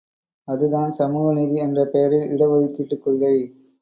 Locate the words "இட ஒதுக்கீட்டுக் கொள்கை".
2.31-3.35